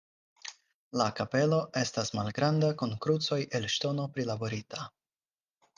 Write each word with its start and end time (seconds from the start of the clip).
La 1.01 1.05
kapelo 1.19 1.59
estas 1.83 2.11
malgranda 2.21 2.73
kun 2.81 2.97
krucoj 3.05 3.41
el 3.61 3.71
ŝtono 3.77 4.09
prilaborita. 4.19 4.91